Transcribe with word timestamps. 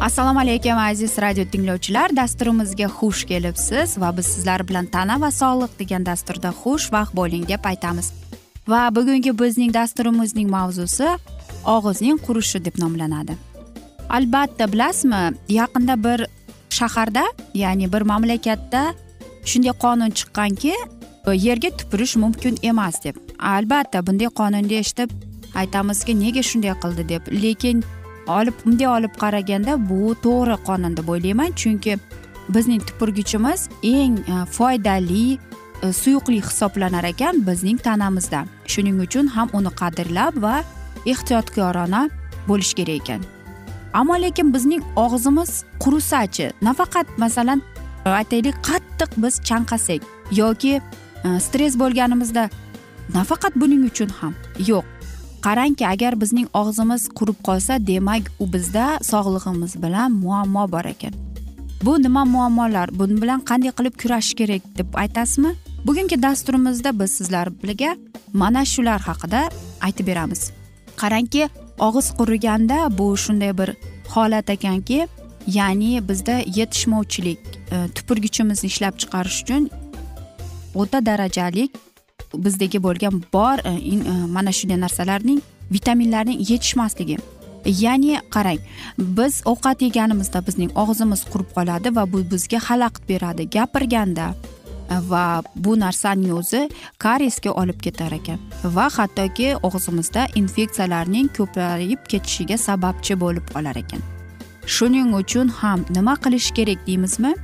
assalomu 0.00 0.40
alaykum 0.40 0.78
aziz 0.78 1.18
radio 1.18 1.44
tinglovchilar. 1.44 2.16
Dasturimizga 2.16 2.86
xush 2.98 3.24
kelibsiz 3.24 3.98
va 4.00 4.16
biz 4.16 4.26
sizlar 4.26 4.68
bilan 4.68 4.86
tana 4.86 5.20
va 5.20 5.30
sog'liq 5.30 5.72
degan 5.78 6.06
dasturda 6.06 6.50
xushvaqt 6.62 7.12
bo'ling 7.16 7.44
deb 7.48 7.64
aytamiz. 7.64 8.12
Va 8.68 8.88
bugungi 8.96 9.32
bizning 9.42 9.74
dasturimizning 9.74 10.48
mavzusi 10.50 11.08
og'izning 11.74 12.18
qurishi 12.26 12.64
deb 12.64 12.78
nomlanadi. 12.78 13.36
Albatta 14.10 14.72
bilasizmi 14.72 15.22
yaqinda 15.48 15.94
bir 16.04 16.26
shaharda 16.70 17.24
ya'ni 17.54 17.92
bir 17.92 18.02
mamlakatda 18.12 18.82
shunday 19.44 19.74
qonun 19.84 20.10
chiqqanki 20.18 20.74
yerga 21.46 21.70
tupurish 21.78 22.16
mumkin 22.16 22.58
emas 22.62 23.04
deb. 23.04 23.16
Albatta 23.38 24.06
bunday 24.06 24.28
qonunni 24.40 24.74
eshitib 24.82 25.10
aytamizki 25.60 26.20
nega 26.24 26.42
shunday 26.50 26.74
qildi 26.82 27.08
deb. 27.12 27.22
Lekin 27.44 27.84
olib 28.38 28.56
bunday 28.64 28.88
olib 28.96 29.14
qaraganda 29.22 29.76
bu 29.90 30.14
to'g'ri 30.24 30.56
qonun 30.68 30.96
deb 30.96 31.08
o'ylayman. 31.14 31.52
Chunki 31.60 31.98
bizning 32.54 32.82
tupurgichimiz 32.88 33.68
eng 33.82 34.18
e, 34.18 34.44
foydali 34.56 35.38
e, 35.82 35.92
suyuqlik 35.92 36.44
hisoblanar 36.50 37.04
ekan 37.04 37.46
bizning 37.46 37.78
tanamizda. 37.86 38.44
Shuning 38.72 39.00
uchun 39.06 39.26
ham 39.36 39.48
uni 39.52 39.72
qadrlab 39.80 40.42
va 40.42 40.54
ehtiyotkorona 41.06 42.08
bo'lish 42.48 42.74
kerak 42.78 43.02
ekan. 43.02 43.20
Ammo 43.92 44.14
lekin 44.22 44.54
bizning 44.54 44.82
og'zimiz 44.96 45.64
qurisachi 45.82 46.50
nafaqat 46.62 47.06
masalan 47.18 47.62
aytaylik 48.04 48.56
qattiq 48.68 49.10
biz 49.22 49.40
chanqasak 49.48 50.00
yoki 50.40 50.80
e, 51.24 51.28
stress 51.46 51.74
bo'lganimizda 51.82 52.48
nafaqat 53.14 53.52
buning 53.62 53.84
uchun 53.90 54.10
ham 54.20 54.34
yo'q. 54.70 54.99
Qarangki 55.46 55.86
agar 55.86 56.20
bizning 56.20 56.48
og'zimiz 56.60 57.08
qurib 57.18 57.38
qolsa 57.48 57.78
demak 57.86 58.30
u 58.42 58.52
bizda 58.52 58.86
sog'lig'imiz 59.10 59.72
bilan 59.82 60.12
muammo 60.12 60.64
bor 60.72 60.84
ekan. 60.94 61.14
Bu 61.84 62.02
nima 62.02 62.24
muammolar? 62.24 62.88
Buni 62.98 63.22
bilan 63.22 63.40
qanday 63.50 63.72
qilib 63.78 63.94
kurashish 64.02 64.34
kerak 64.40 64.62
deb 64.78 64.88
aytasizmi? 65.02 65.54
Bugungi 65.86 66.22
dasturimizda 66.22 66.90
biz 67.00 67.10
sizlar 67.10 67.48
mana 68.32 68.64
shular 68.64 69.00
haqida 69.00 69.50
aytib 69.80 70.06
beramiz. 70.06 70.52
Qarangki 70.96 71.48
og'iz 71.78 72.06
quriganda 72.18 72.98
bu 72.98 73.16
shunday 73.16 73.52
bir 73.58 73.70
holat 74.14 74.50
ekanki 74.50 75.08
ya'ni 75.46 76.08
bizda 76.08 76.36
yetishmovchilik 76.58 77.38
e, 77.72 77.76
tupurgichimizni 77.94 78.66
ishlab 78.66 78.94
chiqarish 79.00 79.42
uchun 79.42 79.70
o'ta 80.74 81.06
darajalik 81.06 81.70
bizdagi 82.34 82.82
bo'lgan 82.82 83.22
bor 83.32 83.58
e, 83.64 83.72
e, 83.72 84.26
mana 84.26 84.52
shunday 84.52 84.80
narsalarning 84.80 85.40
vitaminlarning 85.72 86.40
yetishmasligi. 86.50 87.18
Ya'ni 87.64 88.20
qarang 88.34 88.60
biz 88.98 89.42
ovqat 89.44 89.82
yeganimizda 89.86 90.40
bizning 90.46 90.70
og'zimiz 90.82 91.24
qurib 91.32 91.50
qoladi 91.56 91.94
va 91.96 92.06
bu 92.12 92.22
bizga 92.32 92.58
xalaqit 92.68 93.04
beradi 93.08 93.48
gapirganda. 93.56 94.34
E, 94.90 94.96
va 95.10 95.42
bu 95.56 95.76
narsaning 95.80 96.32
o'zi 96.40 96.62
kariesga 96.98 97.50
olib 97.62 97.82
ketar 97.86 98.12
ekan. 98.20 98.38
Va 98.76 98.86
hattoki 98.96 99.52
og'zimizda 99.68 100.26
infeksiyalarning 100.40 101.28
ko'payib 101.36 102.08
ketishiga 102.12 102.56
sababchi 102.68 103.20
bo'lib 103.24 103.46
qolar 103.54 103.76
ekan. 103.84 104.02
Shuning 104.66 105.14
uchun 105.22 105.48
ham 105.60 105.84
nima 105.96 106.14
qilish 106.24 106.50
kerak 106.56 106.86
deymizmi? 106.86 107.34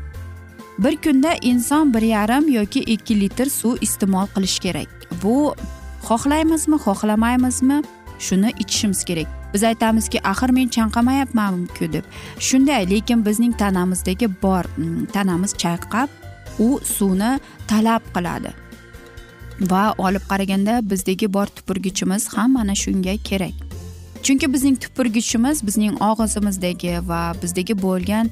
Bir 0.79 0.97
kunda 0.97 1.35
inson 1.43 1.95
bir 1.95 2.03
yarim 2.03 2.49
yoki 2.49 2.81
ikki 2.81 3.21
litr 3.21 3.47
suv 3.47 3.77
iste'mol 3.81 4.27
qilish 4.35 4.59
kerak. 4.59 4.89
Bu 5.23 5.55
xohlaymizmi 6.09 6.77
xohlamaymizmi? 6.77 7.83
Shuni 8.19 8.53
ichishimiz 8.59 9.05
kerak. 9.05 9.27
Biz 9.55 9.63
aytamizki 9.63 10.29
axir 10.29 10.51
men 10.51 10.69
chanqamayapmanku 10.69 11.93
deb. 11.93 12.05
Shunday 12.39 12.91
lekin 12.91 13.27
bizning 13.27 13.59
tanamizdagi 13.59 14.29
bor 14.43 14.65
mm, 14.77 15.07
tanamiz 15.07 15.53
chayqab 15.55 16.09
u 16.59 16.81
suvni 16.85 17.41
talab 17.69 18.03
qiladi. 18.15 18.51
Va 19.61 19.95
olib 19.99 20.25
qaraganda 20.31 20.81
bizdagi 20.91 21.33
bor 21.33 21.47
tupurgichimiz 21.47 22.29
ham 22.29 22.53
mana 22.53 22.75
shunga 22.75 23.17
kerak. 23.25 23.57
Chunki 24.23 24.53
bizning 24.53 24.77
tupurgichimiz 24.77 25.67
bizning 25.67 25.95
og'zimizdagi 26.01 27.09
va 27.09 27.33
bizdagi 27.43 27.83
bo'lgan 27.83 28.31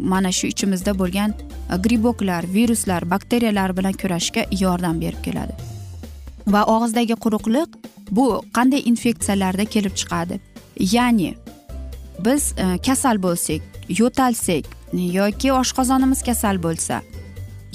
mana 0.00 0.32
shu 0.32 0.46
ichimizda 0.46 0.98
bo'lgan 0.98 1.34
e, 1.72 1.76
griboklar 1.76 2.44
viruslar 2.54 3.10
bakteriyalar 3.10 3.76
bilan 3.76 3.92
kurashishga 3.92 4.46
yordam 4.60 5.00
berib 5.00 5.22
keladi. 5.24 5.52
Va 6.46 6.64
og'izdagi 6.64 7.14
quruqliq 7.24 7.68
bu 8.10 8.26
qanday 8.56 8.82
infeksiyalarda 8.90 9.64
kelib 9.64 9.94
chiqadi? 10.00 10.40
Ya'ni 10.80 11.34
biz 12.24 12.54
e, 12.58 12.78
kasal 12.86 13.22
bo'lsak 13.22 13.62
yo'talsak 13.88 14.64
yoki 14.92 15.52
oshqozonimiz 15.52 16.22
kasal 16.22 16.62
bo'lsa 16.62 17.02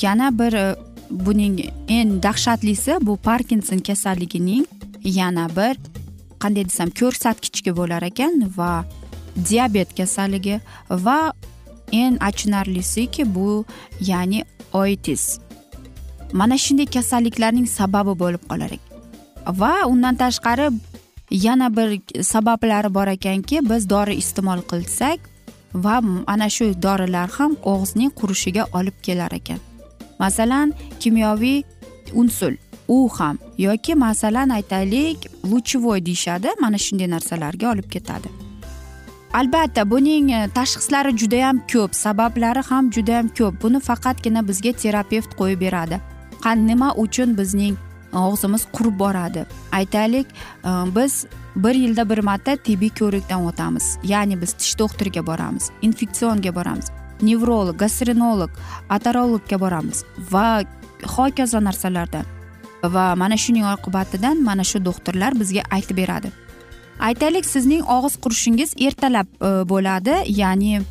yana 0.01 0.39
bir 0.39 0.53
e, 0.53 0.75
buning 1.09 1.59
eng 1.87 2.23
dahshatlisi 2.23 2.97
bu 3.01 3.17
parkinson 3.17 3.79
kasalligining 3.79 4.65
yana 5.03 5.47
bir 5.55 5.77
qanday 6.39 6.65
desam 6.65 6.89
ko'rsatkichga 6.89 7.75
bo'lar 7.79 8.01
ekan 8.11 8.33
va 8.57 8.85
diabet 9.49 9.95
kasalligi 9.97 10.59
va 10.89 11.33
eng 11.91 12.17
achinarlisiki 12.19 13.35
bu 13.35 13.65
ya'ni 13.99 14.43
oitis. 14.73 15.39
Mana 16.33 16.57
shunday 16.57 16.85
kasalliklarning 16.85 17.67
sababi 17.67 18.13
bo'lib 18.19 18.43
qolar 18.49 18.71
ekan. 18.77 18.91
Va 19.59 19.73
undan 19.87 20.15
tashqari 20.15 20.67
yana 21.31 21.67
bir 21.77 21.89
sabablari 22.23 22.93
bor 22.93 23.07
ekanki 23.07 23.69
biz 23.69 23.89
dori 23.89 24.15
iste'mol 24.15 24.61
qilsak 24.71 25.19
va 25.73 26.01
ana 26.27 26.49
shu 26.49 26.65
dorilar 26.83 27.29
ham 27.37 27.55
og'izning 27.63 28.11
qurishiga 28.19 28.65
olib 28.73 28.97
kelar 29.03 29.31
ekan. 29.31 29.59
Masalan 30.19 30.73
kimyoviy 30.99 31.63
unsul 32.13 32.53
u 32.87 33.09
ham 33.17 33.37
yoki 33.57 33.95
masalan 33.95 34.49
aytaylik 34.49 35.17
лучевой 35.51 36.05
deyishadi 36.05 36.49
mana 36.61 36.77
shunday 36.77 37.09
narsalarga 37.09 37.71
olib 37.71 37.87
ketadi. 37.91 38.40
Albatta 39.33 39.89
buning 39.89 40.31
e, 40.31 40.47
tashxislari 40.55 41.17
judayam 41.17 41.61
ko'p 41.71 41.95
sabablari 41.95 42.63
ham 42.69 42.91
judayam 42.91 43.27
ko'p. 43.37 43.61
Buni 43.63 43.79
faqatgina 43.79 44.47
bizga 44.47 44.73
terapevt 44.83 45.35
qo'yib 45.39 45.61
beradi. 45.61 45.99
Nima 46.55 46.93
uchun 47.03 47.37
bizning 47.37 47.75
e, 48.13 48.17
og'zimiz 48.17 48.67
qurib 48.75 48.99
boradi? 48.99 49.45
Aytaylik 49.71 50.27
e, 50.65 50.69
biz 50.95 51.25
bir 51.55 51.75
yilda 51.75 52.09
bir 52.09 52.19
marta 52.19 52.55
tibbiy 52.55 52.89
ko'rikdan 52.89 53.45
o'tamiz. 53.45 53.97
Ya'ni 54.03 54.41
biz 54.41 54.53
tish 54.53 54.79
doktoriga 54.79 55.27
boramiz 55.27 55.71
infeksionga 55.81 56.55
boramiz 56.55 56.91
nevrolog 57.21 57.77
gastroenolog 57.77 58.49
atarologga 58.89 59.59
boramiz 59.59 60.03
va 60.31 60.63
hokazo 61.15 61.59
narsalardan. 61.63 62.25
Va 62.83 63.15
mana 63.15 63.37
shuning 63.37 63.65
oqibatidan 63.75 64.41
mana 64.43 64.63
shu 64.63 64.79
doktorlar 64.85 65.37
bizga 65.39 65.61
aytib 65.75 65.97
beradi. 65.97 66.31
Aytaylik 67.07 67.45
sizning 67.45 67.83
og'iz 67.95 68.15
qurishingiz 68.23 68.73
ertalab 68.87 69.27
e, 69.27 69.49
bo'ladi. 69.71 70.15
Ya'ni 70.41 70.81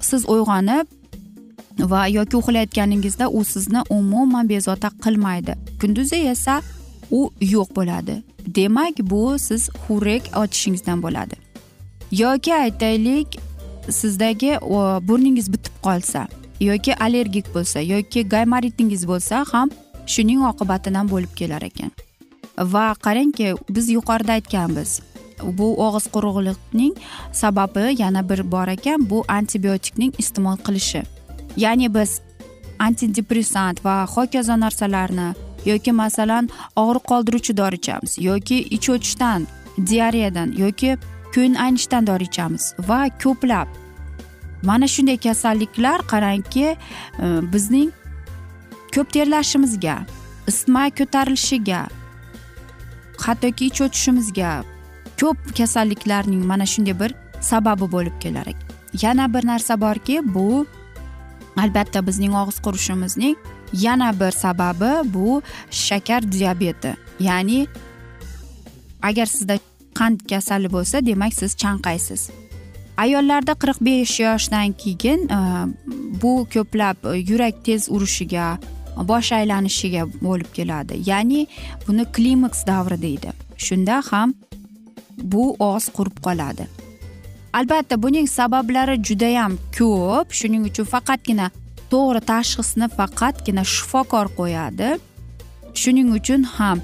siz 0.00 0.28
uyg'onib 0.34 0.86
va 1.92 2.06
yoki 2.06 2.36
uxlayotganingizda 2.36 3.28
u 3.28 3.44
sizni 3.44 3.82
umuman 3.90 4.48
bezovta 4.48 4.90
qilmaydi. 5.04 5.54
Kunduzi 5.80 6.16
esa 6.34 6.62
u 7.10 7.20
yo'q 7.40 7.68
bo'ladi. 7.76 8.22
Demak 8.46 8.96
bu 9.10 9.38
siz 9.38 9.70
xurrak 9.84 10.22
ochishingizdan 10.42 11.02
bo'ladi. 11.02 11.36
Yoki 12.12 12.54
aytaylik 12.54 13.38
sizdagi 14.00 14.52
burningiz 15.08 15.52
bitib 15.52 15.74
qolsa 15.86 16.26
yoki 16.60 16.94
allergik 17.04 17.54
bo'lsa 17.54 17.80
yoki 17.80 18.28
gaymaritingiz 18.28 19.06
bo'lsa 19.10 19.44
ham 19.52 19.70
shuning 20.06 20.42
oqibatidan 20.50 21.10
bo'lib 21.12 21.32
kelar 21.40 21.62
ekan. 21.62 21.90
Va 22.58 22.94
qarangki 22.94 23.54
biz 23.70 23.90
yuqorida 23.90 24.32
aytganmiz 24.32 25.00
bu 25.42 25.66
og'iz 25.86 26.06
quruqlikning 26.14 26.94
sababi 27.32 27.94
yana 28.02 28.28
bir 28.28 28.40
bor 28.52 28.68
ekan 28.68 29.10
bu 29.10 29.24
antibiotikning 29.28 30.12
iste'mol 30.18 30.56
qilishi. 30.66 31.02
Ya'ni 31.56 31.94
biz 31.94 32.20
antidepressant 32.78 33.84
va 33.84 34.06
hokazo 34.06 34.56
narsalarni 34.60 35.28
yoki 35.66 35.92
masalan 35.92 36.48
og'riq 36.76 37.04
qoldiruvchi 37.10 37.56
dori 37.56 37.76
ichamiz 37.76 38.18
yoki 38.18 38.58
ich 38.76 38.90
o'tishdan 38.94 39.46
diareyadan 39.90 40.52
yoki 40.62 40.96
ko'ngil 41.34 41.60
aynishdan 41.64 42.06
dori 42.06 42.24
ichamiz 42.30 42.74
va 42.88 43.00
ko'plab 43.22 43.68
mana 44.62 44.86
shunday 44.94 45.18
kasalliklar 45.26 45.98
qarangki 46.12 46.66
e, 46.66 46.76
bizning 47.52 47.90
ko'p 48.94 49.12
terlashimizga 49.16 49.96
isitma 50.50 50.84
ko'tarilishiga 50.98 51.80
hattoki 53.24 53.64
ich 53.70 53.80
o'tishimizga 53.86 54.50
ko'p 55.20 55.38
kasalliklarning 55.58 56.42
mana 56.50 56.66
shunday 56.72 56.96
bir 57.02 57.10
sababi 57.50 57.86
bo'lib 57.94 58.16
kelar 58.22 58.46
yana 59.02 59.34
bir 59.34 59.46
narsa 59.46 59.80
borki 59.80 60.16
bu 60.34 60.66
albatta 61.62 62.06
bizning 62.06 62.34
og'iz 62.42 62.58
qurishimizning 62.66 63.36
yana 63.72 64.20
bir 64.20 64.30
sababi 64.30 65.14
bu 65.14 65.42
shakar 65.70 66.32
diabeti. 66.32 66.96
Ya'ni 67.20 67.66
agar 69.02 69.26
sizda 69.26 69.58
qand 69.94 70.20
kasali 70.30 70.72
bo'lsa 70.72 71.06
demak 71.06 71.34
siz 71.34 71.56
chanqaysiz. 71.56 72.30
Ayollarda 72.96 73.52
qirq 73.52 73.78
besh 73.80 74.20
yoshdan 74.20 74.72
keyin 74.72 75.28
e, 75.28 75.40
bu 76.22 76.46
ko'plab 76.54 76.96
yurak 77.30 77.64
tez 77.64 77.90
urishiga 77.90 78.58
bosh 79.10 79.32
aylanishiga 79.32 80.02
bo'lib 80.26 80.50
keladi. 80.56 80.94
Ya'ni 81.10 81.46
buni 81.86 82.04
klimaks 82.04 82.66
davri 82.66 83.02
deydi. 83.02 83.30
Shunda 83.66 84.02
ham 84.10 84.34
bu 85.22 85.56
og'iz 85.68 85.86
qurib 85.96 86.18
qoladi. 86.26 86.66
Albatta 87.58 88.02
buning 88.02 88.28
sabablari 88.28 88.96
judayam 89.08 89.52
ko'p. 89.78 90.28
Shuning 90.38 90.62
uchun 90.70 90.86
faqatgina 90.94 91.50
to'g'ri 91.92 92.20
tashxisni 92.30 92.86
faqatgina 92.98 93.64
shifokor 93.74 94.26
qo'yadi. 94.38 94.88
Shuning 95.80 96.08
uchun 96.18 96.42
ham 96.56 96.78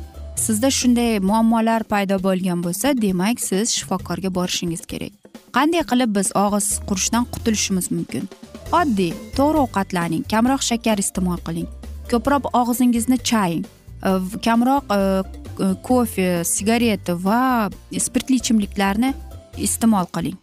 sizda 0.45 0.71
shunday 0.79 1.13
muammolar 1.29 1.83
paydo 1.93 2.17
bo'lgan 2.27 2.65
bo'lsa 2.67 2.89
demak 3.05 3.41
siz 3.49 3.67
shifokorga 3.79 4.31
borishingiz 4.39 4.83
kerak. 4.91 5.13
Qanday 5.57 5.83
qilib 5.91 6.11
biz 6.19 6.29
og'iz 6.45 6.67
qurishdan 6.89 7.25
qutulishimiz 7.35 7.87
mumkin? 7.97 8.25
Oddiy 8.81 9.13
to'g'ri 9.39 9.59
ovqatlaning 9.65 10.23
kamroq 10.33 10.63
shakar 10.71 10.99
iste'mol 11.05 11.41
qiling. 11.47 11.69
Ko'proq 12.11 12.51
og'zingizni 12.61 13.19
chaying 13.31 13.65
e, 13.65 14.11
kamroq 14.45 14.85
e, 14.93 14.99
e, 15.65 15.75
kofe 15.83 16.45
sigaret 16.45 17.09
va 17.27 17.71
spirtli 18.07 18.41
ichimliklarni 18.41 19.15
iste'mol 19.59 20.11
qiling. 20.17 20.39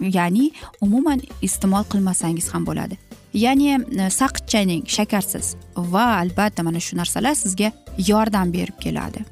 Ya'ni 0.00 0.50
umuman 0.80 1.20
iste'mol 1.42 1.84
qilmasangiz 1.92 2.48
ham 2.54 2.66
bo'ladi. 2.66 2.98
Ya'ni 3.34 3.70
e, 3.74 4.10
saqich 4.10 4.90
shakarsiz 4.96 5.54
va 5.76 6.06
albatta 6.22 6.62
mana 6.62 6.80
shu 6.80 6.96
narsalar 6.96 7.34
sizga 7.34 7.72
yordam 7.98 8.52
berib 8.52 8.78
keladi. 8.80 9.24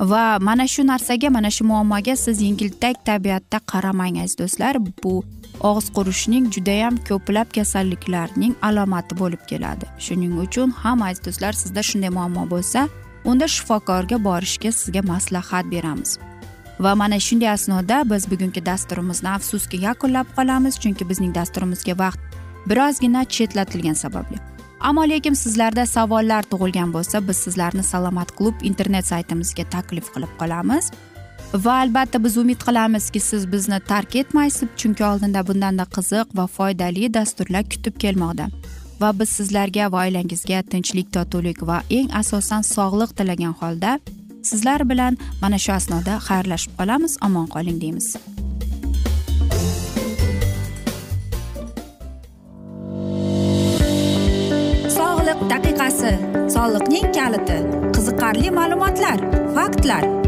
Va 0.00 0.38
mana 0.40 0.66
shu 0.68 0.82
narsaga 0.86 1.30
mana 1.30 1.50
shu 1.50 1.64
muammoga 1.64 2.16
siz 2.16 2.42
yengiltak 2.42 3.04
tabiatda 3.04 3.58
qaramang 3.72 4.22
aziz 4.22 4.38
do'stlar. 4.38 4.78
Bu 5.02 5.24
og'iz 5.60 5.90
qurishning 5.96 6.44
judayam 6.54 6.96
ko'plab 7.08 7.48
kasalliklarning 7.56 8.54
alomati 8.62 9.18
bo'lib 9.20 9.42
keladi. 9.50 9.86
Shuning 9.98 10.38
uchun 10.44 10.70
ham 10.82 11.02
aziz 11.02 11.24
do'stlar 11.26 11.52
sizda 11.62 11.82
shunday 11.90 12.10
muammo 12.18 12.44
bo'lsa 12.54 12.88
unda 13.24 13.46
shifokorga 13.54 14.18
borishga 14.24 14.72
sizga 14.72 15.02
maslahat 15.12 15.70
beramiz. 15.74 16.18
Va 16.80 16.94
mana 16.94 17.18
shunday 17.20 17.50
asnoda 17.50 17.96
biz 18.10 18.30
bugungi 18.30 18.66
dasturimizni 18.66 19.28
afsuski 19.36 19.76
yakunlab 19.88 20.26
qolamiz 20.36 20.74
chunki 20.82 21.08
bizning 21.10 21.34
dasturimizga 21.34 21.98
vaqt 22.04 22.20
birozgina 22.68 23.24
chetlatilgani 23.24 23.94
sababli. 24.04 24.38
Ammo 24.80 25.02
lekin 25.08 25.34
sizlarda 25.34 25.86
savollar 25.86 26.42
tug'ilgan 26.42 26.92
bo'lsa 26.94 27.28
biz 27.28 27.36
sizlarni 27.36 27.82
salomat 27.82 28.30
klub 28.38 28.54
internet 28.62 29.06
saytimizga 29.06 29.64
taklif 29.74 30.12
qilib 30.14 30.32
qolamiz. 30.40 30.90
Va 31.54 31.80
albatta 31.80 32.24
biz 32.24 32.36
umid 32.36 32.60
qilamizki 32.60 33.20
siz 33.20 33.52
bizni 33.52 33.80
tark 33.80 34.16
etmaysiz 34.16 34.68
chunki 34.76 35.04
oldinda 35.04 35.46
bundanda 35.46 35.84
qiziq 35.96 36.36
va 36.36 36.46
foydali 36.46 37.14
dasturlar 37.14 37.64
kutib 37.72 37.96
kelmoqda. 38.02 38.48
Va 39.00 39.12
biz 39.20 39.28
sizlarga 39.28 39.92
va 39.92 40.04
oilangizga 40.04 40.62
tinchlik 40.72 41.12
totuvlik 41.12 41.62
va 41.62 41.82
eng 41.90 42.10
asosan 42.20 42.62
sog'lik 42.62 43.16
tilagan 43.16 43.54
holda 43.60 43.98
sizlar 44.42 44.88
bilan 44.90 45.16
mana 45.42 45.58
shu 45.58 45.72
asnoda 45.72 46.18
xayrlashib 46.28 46.72
qolamiz. 46.78 47.16
Omon 47.26 47.46
qoling 47.54 47.80
deymiz. 47.80 48.16
Sog'liq 54.98 55.40
daqiqasi. 55.52 56.12
Soliqning 56.54 57.08
kaliti. 57.18 57.58
Qiziqarli 57.96 58.50
ma'lumotlar 58.58 59.18
faktlar. 59.56 60.27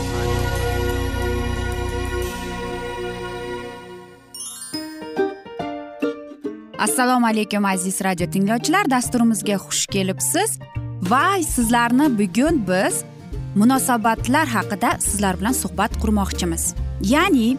assalomu 6.81 7.27
alaykum 7.27 7.65
aziz 7.65 8.01
radio 8.01 8.27
tinglovchilar. 8.33 8.89
Dasturimizga 8.89 9.55
xush 9.65 9.85
kelibsiz. 9.85 10.59
Va 11.11 11.25
sizlarni 11.53 12.07
bugun 12.19 12.63
biz 12.69 13.03
munosabatlar 13.55 14.47
haqida 14.47 14.89
sizlar 14.99 15.39
bilan 15.39 15.51
suhbat 15.51 15.91
qurmoqchimiz. 16.01 16.63
Ya'ni 17.13 17.57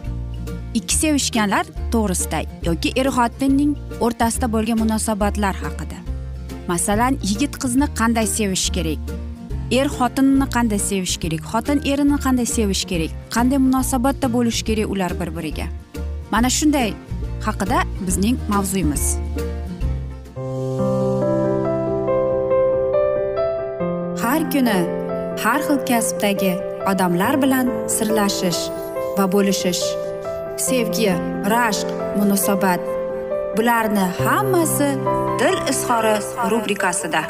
ikki 0.73 0.95
sevishganlar 0.95 1.65
to'g'risida 1.93 2.39
yoki 2.67 2.89
er 2.99 3.07
xotinning 3.17 3.71
o'rtasida 4.05 4.51
bo'lgan 4.55 4.77
munosabatlar 4.83 5.55
haqida. 5.63 5.97
Masalan 6.67 7.13
yigit 7.29 7.53
qizni 7.63 7.87
qanday 7.99 8.27
sevish 8.37 8.67
kerak? 8.75 8.99
Er 9.79 9.87
xotinni 9.97 10.47
qanday 10.55 10.81
sevish 10.89 11.15
kerak? 11.23 11.41
Xotin 11.51 11.79
erini 11.91 12.17
qanday 12.25 12.47
sevish 12.57 12.83
kerak? 12.91 13.11
Qanday 13.35 13.59
munosabatda 13.67 14.27
bo'lish 14.35 14.61
kerak 14.67 14.91
ular 14.93 15.11
bir 15.19 15.31
biriga 15.37 15.67
mana 16.33 16.49
shunday 16.49 16.93
haqida 17.45 17.79
bizning 18.07 18.37
mavzuyimiz. 18.51 19.03
Har 24.23 24.41
kuni 24.53 24.79
har 25.43 25.59
xil 25.67 25.79
kasbdagi 25.89 26.53
odamlar 26.91 27.35
bilan 27.43 27.67
sirlashish 27.95 28.61
va 29.17 29.25
bo'lishish 29.35 29.83
sevgi 30.67 31.11
rashq 31.53 31.89
munosabat 32.19 32.81
bularni 33.57 34.05
hammasi 34.23 34.89
dil 35.39 35.57
izhori 35.73 36.15
rubrikasida. 36.51 37.21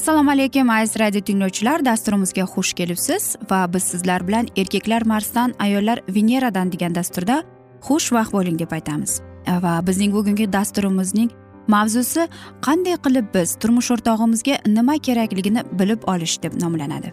Assalomu 0.00 0.30
alaykum 0.30 0.70
aziz 0.70 1.00
radio 1.00 1.20
tinglovchilar. 1.20 1.84
Dasturimizga 1.84 2.44
xush 2.52 2.72
kelibsiz 2.72 3.36
va 3.50 3.72
biz 3.72 3.82
sizlar 3.82 4.28
bilan 4.28 4.46
erkaklar 4.56 5.02
marsdan 5.02 5.52
ayollar 5.58 6.00
veneradan 6.08 6.72
degan 6.72 6.94
dasturda 6.94 7.42
xushvaqt 7.88 8.32
bo'ling 8.32 8.58
deb 8.58 8.72
aytamiz. 8.72 9.20
Va 9.64 9.74
bizning 9.86 10.14
bugungi 10.14 10.46
dasturimizning 10.52 11.30
mavzusi 11.68 12.28
qanday 12.66 12.96
qilib 13.04 13.26
biz 13.34 13.54
turmush 13.60 13.90
o'rtog'imizga 13.94 14.54
nima 14.76 14.96
kerakligini 15.06 15.66
bilib 15.80 16.08
olish 16.12 16.42
deb 16.42 16.56
nomlanadi. 16.62 17.12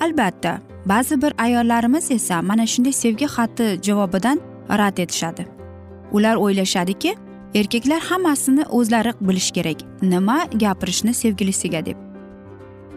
Albatta 0.00 0.60
ba'zi 0.86 1.22
bir 1.22 1.32
ayollarimiz 1.38 2.10
esa 2.10 2.42
mana 2.42 2.66
shunday 2.66 2.92
sevgi 2.92 3.26
xati 3.36 3.66
javobidan 3.82 4.40
rad 4.80 4.98
etishadi. 5.04 5.46
Ular 6.12 6.36
o'ylashadiki 6.36 7.14
erkaklar 7.54 8.00
hammasini 8.00 8.64
o'zlari 8.70 9.12
bilish 9.20 9.50
kerak. 9.50 9.76
Nima 10.02 10.38
gapirishni 10.54 11.14
sevgilisiga 11.14 11.86
deb. 11.86 11.96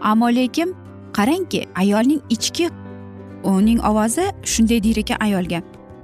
Ammo 0.02 0.28
lekin 0.28 0.74
qarangki 1.12 1.66
ayolning 1.74 2.20
ichki 2.30 2.70
uning 3.44 3.80
ovozi 3.80 4.24
shunday 4.44 4.82
deyar 4.82 4.96
ekan 4.96 5.18
ayolga. 5.20 5.62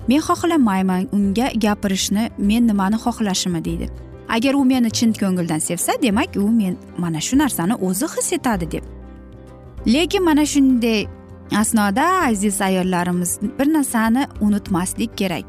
Men 0.08 0.20
xohlamayman 0.20 1.08
unga 1.12 1.48
gapirishni 1.64 2.30
men 2.38 2.68
nimani 2.68 2.96
xohlashimni 3.04 3.64
deydi. 3.64 3.90
Agar 4.28 4.54
u 4.54 4.64
meni 4.64 4.90
chin 4.90 5.12
ko'ngildan 5.12 5.58
sevsa 5.58 5.92
demak 6.02 6.36
u 6.36 6.48
men 6.48 6.76
mana 6.98 7.20
shu 7.20 7.38
narsani 7.38 7.74
o'zi 7.74 8.06
his 8.16 8.32
etadi 8.32 8.70
deb. 8.70 8.84
Lekin 9.86 10.24
mana 10.24 10.46
shunday 10.46 11.06
asnoda 11.60 12.04
aziz 12.28 12.60
ayollarimiz 12.60 13.38
bir 13.58 13.72
narsani 13.72 14.26
unutmaslik 14.40 15.18
kerak. 15.18 15.44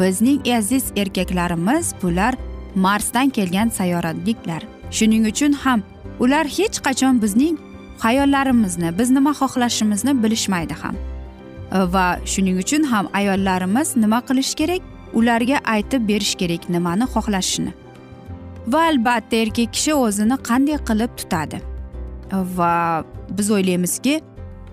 Bizning 0.00 0.48
aziz 0.48 0.84
erkaklarimiz 0.96 1.94
bular 2.02 2.34
marsdan 2.74 3.28
kelgan 3.28 3.68
sayyoradiklar 3.68 4.62
shuning 4.90 5.26
uchun 5.32 5.52
ham 5.52 5.82
ular 6.20 6.46
hech 6.46 6.78
qachon 6.86 7.22
bizning 7.22 7.56
xayollarimizni 8.04 8.98
biz 8.98 9.10
nima 9.10 9.32
xohlashimizni 9.40 10.22
bilishmaydi 10.22 10.74
ham. 10.82 10.94
Va 11.94 12.06
shuning 12.32 12.58
uchun 12.64 12.82
ham 12.92 13.08
ayollarimiz 13.12 13.96
nima 13.96 14.20
qilish 14.28 14.54
kerak? 14.60 14.82
Ularga 15.18 15.58
aytib 15.74 16.08
berish 16.08 16.34
kerak 16.40 16.68
nimani 16.74 17.06
xohlashini. 17.14 17.72
Va 18.72 18.80
albatta 18.90 19.36
erkak 19.36 19.72
kishi 19.76 19.94
o'zini 19.94 20.36
qanday 20.48 20.78
qilib 20.88 21.12
tutadi? 21.20 21.58
Va 22.58 23.04
biz 23.38 23.50
o'ylaymizki 23.50 24.20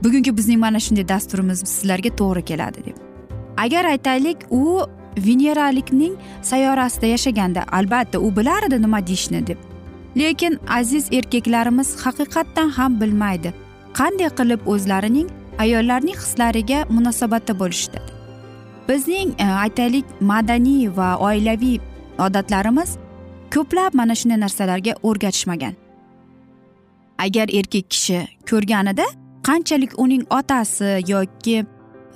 bugungi 0.04 0.38
bizning 0.38 0.60
mana 0.60 0.80
shunday 0.86 1.08
dasturimiz 1.14 1.60
sizlarga 1.74 2.12
to'g'ri 2.20 2.44
keladi 2.50 2.86
deb. 2.88 2.98
Agar 3.58 3.86
aytaylik 3.94 4.38
u 4.52 4.64
veneralikning 5.18 6.16
sayyorasida 6.42 7.06
yashaganda 7.06 7.66
albatta 7.72 8.20
u 8.20 8.36
bilardi 8.36 8.82
nima 8.82 9.08
deyishni 9.08 9.48
deb. 9.48 9.58
Lekin 10.18 10.60
aziz 10.68 11.10
erkaklarimiz 11.12 11.96
haqiqatdan 12.06 12.70
ham 12.70 13.02
bilmaydi 13.02 13.54
qanday 13.94 14.30
qilib 14.40 14.62
o'zlarining 14.74 15.28
ayollarning 15.64 16.18
hislariga 16.24 16.86
munosabatda 16.90 17.60
bo'lishdi. 17.60 18.00
Bizning 18.90 19.30
e, 19.40 19.46
aytaylik 19.64 20.06
madaniy 20.22 20.90
va 20.98 21.10
oilaviy 21.28 21.80
odatlarimiz 22.26 22.98
ko'plab 23.54 23.94
mana 24.00 24.16
shunday 24.16 24.40
narsalarga 24.40 24.94
o'rgatishmagan. 25.04 25.74
Agar 27.26 27.48
erkak 27.60 27.90
kishi 27.94 28.20
ko'rganida 28.50 29.06
qanchalik 29.48 30.00
uning 30.04 30.24
otasi 30.40 30.92
yoki 31.14 31.58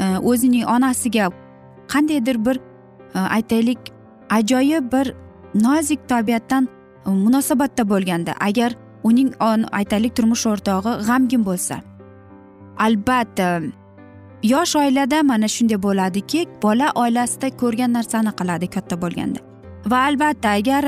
e, 0.03 0.05
o'zining 0.29 0.65
onasiga 0.75 1.31
qandaydir 1.93 2.45
bir 2.45 2.57
Э, 3.15 3.19
aytaylik 3.19 3.79
ajoyib 4.29 4.91
bir 4.91 5.13
nozik 5.55 6.09
tabiatdan 6.09 6.67
e, 7.05 7.09
munosabatda 7.09 7.89
bo'lganda 7.89 8.31
agar 8.39 8.75
uning 9.03 9.33
aytaylik 9.71 10.15
turmush 10.15 10.45
o'rtog'i 10.47 10.91
g'amgin 11.07 11.45
bo'lsa. 11.45 11.81
Albatta 12.77 13.61
yosh 14.43 14.75
oilada 14.75 15.23
mana 15.23 15.47
shunday 15.47 15.83
bo'ladiki 15.83 16.45
bola 16.63 16.91
oilasida 16.95 17.49
ko'rgan 17.61 17.93
narsani 17.93 18.31
qiladi 18.39 18.67
katta 18.75 19.01
bo'lganda. 19.01 19.39
Va 19.85 19.97
albatta 20.09 20.49
agar 20.49 20.85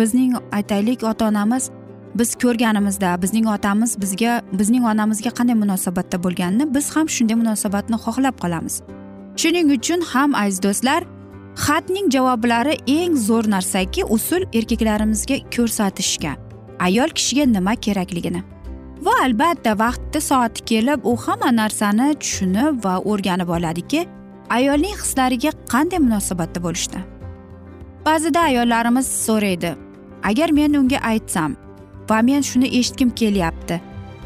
bizning 0.00 0.34
aytaylik 0.52 1.04
ota 1.04 1.28
onamiz 1.28 1.70
biz 2.14 2.34
ko'rganimizda 2.34 3.22
bizning 3.22 3.46
otamiz 3.46 4.00
bizga 4.00 4.42
bizning 4.52 4.84
onamizga 4.84 5.30
qanday 5.38 5.54
munosabatda 5.54 6.22
bo'lganini 6.24 6.74
biz 6.74 6.96
ham 6.96 7.08
shunday 7.08 7.36
munosabatni 7.42 7.96
xohlab 8.04 8.36
qolamiz. 8.42 8.82
Shuning 9.36 9.70
uchun 9.76 10.00
ham 10.12 10.34
aziz 10.34 10.62
do'stlar 10.62 11.00
xatning 11.58 12.06
javoblari 12.14 12.74
eng 12.86 13.16
zo'r 13.28 13.46
narsaki 13.50 14.04
usul 14.16 14.42
erkaklarimizga 14.58 15.36
ko'rsatishga 15.54 16.32
ayol 16.86 17.10
kishiga 17.18 17.44
nima 17.54 17.74
kerakligini. 17.86 18.42
Va 19.06 19.14
albatta 19.24 19.72
vaqti 19.82 20.20
soati 20.28 20.64
kelib 20.70 21.00
u 21.10 21.16
hamma 21.24 21.50
narsani 21.60 22.08
tushunib 22.22 22.84
va 22.84 22.94
o'rganib 23.10 23.50
oladiki 23.56 24.06
ayolning 24.58 24.96
hislariga 25.02 25.52
qanday 25.72 26.00
munosabatda 26.06 26.64
bo'lishdi. 26.66 26.98
Ba'zida 28.06 28.40
ayollarimiz 28.50 29.06
so'raydi 29.26 29.76
agar 30.30 30.50
men 30.58 30.80
unga 30.80 30.98
aytsam 31.12 31.56
va 32.10 32.18
men 32.28 32.42
shuni 32.50 32.68
eshitgim 32.78 33.10
kelyapti 33.20 33.80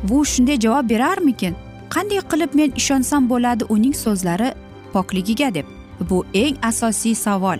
bu 0.08 0.24
shunday 0.32 0.60
javob 0.64 0.88
berarmikin? 0.94 1.54
Qanday 1.94 2.20
qilib 2.32 2.50
men 2.60 2.80
ishonsam 2.80 3.22
bo'ladi 3.32 3.64
uning 3.74 3.94
so'zlari 4.04 4.48
pokligiga? 4.92 5.54
deb 5.54 5.81
bu 6.10 6.24
eng 6.34 6.56
asosiy 6.62 7.14
savol. 7.14 7.58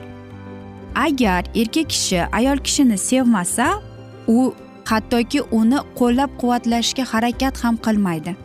Agar 0.95 1.45
erkak 1.55 1.89
kishi 1.89 2.21
ayol 2.33 2.59
kishini 2.59 2.99
sevmasa 2.99 3.83
u 4.29 4.55
hattoki 4.85 5.41
uni 5.59 5.79
qo'llab 5.99 6.31
quvvatlashga 6.41 7.05
harakat 7.13 7.65
ham 7.65 7.77
qilmaydi. 7.77 8.37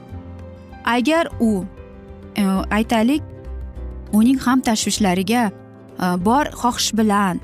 Agar 0.85 1.27
u 1.39 1.65
e, 2.35 2.43
aytaylik 2.77 3.23
uning 4.13 4.39
ham 4.45 4.61
tashvishlariga 4.61 5.43
e, 5.51 6.05
bor 6.25 6.45
xohish 6.61 6.91
bilan 6.97 7.39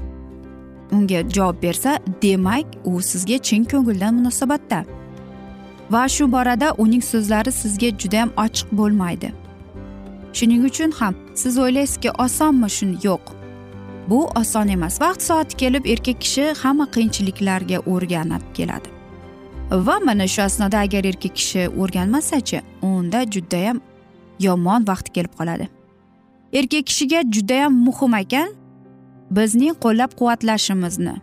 unga 0.91 1.19
javob 1.35 1.61
bersa 1.63 1.99
demak 2.21 2.65
u 2.85 3.01
sizga 3.01 3.37
chin 3.37 3.63
ko'ngildan 3.63 4.13
munosabatda. 4.19 4.85
Va 5.91 6.03
shu 6.15 6.31
borada 6.31 6.73
uning 6.77 7.03
so'zlari 7.11 7.51
sizga 7.51 7.89
judayam 8.01 8.29
ochiq 8.45 8.67
bo'lmaydi. 8.79 9.29
Shuning 10.33 10.65
uchun 10.69 10.91
ham 10.99 11.22
siz 11.35 11.57
o'ylaysizki 11.57 12.11
osonmi 12.11 12.69
shun? 12.69 12.99
Yo'q. 13.03 13.23
Bu 14.09 14.27
oson 14.39 14.67
emas. 14.67 15.01
Vaqt 15.01 15.21
soati 15.21 15.55
kelib 15.57 15.85
erkak 15.85 16.21
kishi 16.21 16.45
hamma 16.61 16.85
qiyinchiliklarga 16.85 17.79
o'rganib 17.93 18.43
keladi. 18.53 18.89
Va 19.71 19.99
mana 20.05 20.27
shu 20.27 20.41
asnoda 20.41 20.79
agar 20.79 21.03
erkak 21.05 21.35
kishi 21.35 21.69
o'rganmasachi 21.81 22.61
unda 22.81 23.23
judayam 23.33 23.81
yomon 24.39 24.87
vaqt 24.87 25.13
kelib 25.15 25.33
qoladi. 25.39 25.69
Erkak 26.53 26.85
kishiga 26.89 27.21
judayam 27.35 27.73
muhim 27.85 28.13
ekan 28.23 28.49
bizning 29.31 29.75
qo'llab 29.83 30.11
quvvatlashimizni 30.19 31.15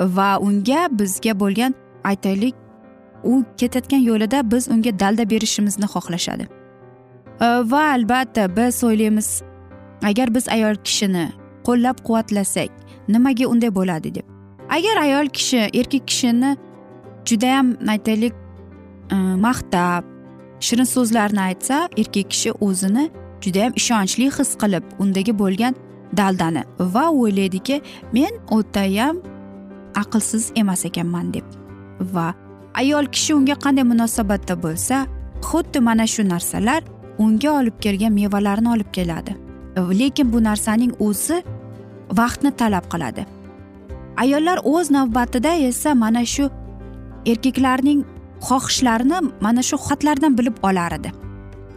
va 0.00 0.30
unga 0.46 0.88
bizga 0.98 1.32
bo'lgan 1.42 1.74
aytaylik 2.04 2.54
u 3.24 3.44
ketayotgan 3.60 4.02
yo'lida 4.10 4.50
biz 4.52 4.68
unga 4.68 4.98
dalda 5.00 5.30
berishimizni 5.30 5.86
xohlashadi. 5.94 6.61
Э, 7.42 7.70
va 7.70 7.82
albatta 7.92 8.56
biz 8.56 8.84
o'ylaymiz. 8.84 9.42
Agar 10.02 10.34
biz 10.34 10.48
ayol 10.48 10.76
kishini 10.84 11.26
qo'llab 11.66 11.98
quvvatlasak 12.06 12.70
nimaga 13.08 13.46
unday 13.46 13.74
bo'ladi 13.74 14.14
deb. 14.14 14.26
Agar 14.76 14.96
ayol 15.02 15.26
kishi 15.26 15.58
erkak 15.58 16.06
kishini 16.06 16.56
judayam 17.24 17.66
aytaylik 17.88 18.34
e, 19.12 19.16
maqtab 19.46 20.04
shirin 20.60 20.88
so'zlarni 20.94 21.40
aytsa 21.40 21.76
erkak 22.00 22.30
kishi 22.30 22.50
o'zini 22.66 23.04
judayam 23.44 23.72
ishonchli 23.80 24.26
his 24.36 24.50
qilib 24.62 24.84
undagi 25.02 25.32
bo'lgan 25.42 25.74
daldani 26.16 26.62
va 26.94 27.04
o'ylaydiki 27.10 27.80
men 28.12 28.32
o'tayam 28.56 29.16
aqlsiz 30.02 30.52
emas 30.56 30.84
ekanman 30.84 31.34
deb. 31.34 31.46
Va 32.14 32.28
ayol 32.74 33.06
kishi 33.14 33.34
unga 33.34 33.56
qanday 33.64 33.84
munosabatda 33.92 34.54
bo'lsa 34.64 35.06
xuddi 35.48 35.78
mana 35.88 36.06
shu 36.06 36.22
narsalar 36.28 36.82
unga 37.18 37.50
olib 37.50 37.76
kelgan 37.80 38.12
mevalarni 38.12 38.68
olib 38.68 38.90
keladi. 38.92 39.36
Lekin 39.76 40.32
bu 40.32 40.44
narsaning 40.44 40.92
o'zi 41.00 41.42
vaqtni 42.18 42.50
talab 42.56 42.84
qiladi. 42.92 43.26
Ayollar 44.16 44.58
o'z 44.64 44.90
navbatida 44.90 45.54
esa 45.68 45.94
mana 45.94 46.24
shu 46.34 46.50
erkaklarning 47.26 48.04
xohishlarini 48.48 49.18
mana 49.40 49.62
shu 49.62 49.76
xatlardan 49.86 50.38
bilib 50.38 50.56
olar 50.68 50.92
edi 50.98 51.10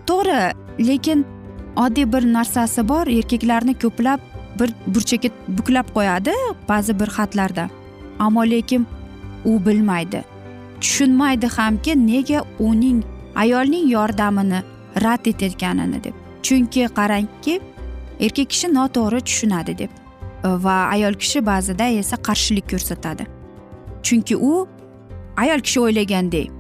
to'g'ri 0.10 0.40
lekin 0.88 1.26
oddiy 1.84 2.08
bir 2.14 2.24
narsasi 2.34 2.88
bor 2.92 3.06
erkaklarni 3.18 3.74
ko'plab 3.84 4.20
bir 4.60 4.70
burchakka 4.94 5.30
buklab 5.58 5.88
qo'yadi 5.96 6.34
ba'zi 6.70 7.00
bir 7.00 7.10
xatlarda. 7.18 7.70
Ammo 8.20 8.44
lekin 8.54 8.88
u 9.46 9.66
bilmaydi 9.66 10.24
tushunmaydi 10.82 11.48
hamki 11.58 11.94
nega 12.08 12.40
uning 12.60 13.04
ayolning 13.36 13.86
yordamini 13.96 14.60
rad 15.04 15.26
etayotganini 15.26 16.04
deb. 16.04 16.14
Chunki 16.44 16.88
qarangki 17.00 17.60
erkak 18.20 18.50
kishi 18.50 18.68
noto'g'ri 18.68 19.22
tushunadi 19.22 19.78
deb. 19.78 19.90
E, 20.44 20.48
va 20.66 20.76
ayol 20.96 21.14
kishi 21.14 21.46
ba'zida 21.46 21.88
esa 22.02 22.18
qarshilik 22.18 22.70
ko'rsatadi. 22.72 23.26
Chunki 24.04 24.36
u 24.38 24.68
ayol 25.38 25.60
kishi 25.60 25.80
o'ylagandek 25.80 26.52